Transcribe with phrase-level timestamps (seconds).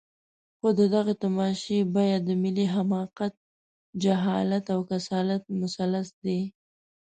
[0.59, 3.33] خو د دغې تماشې بیه د ملي حماقت،
[4.03, 6.39] جهالت او کسالت مثلث دی.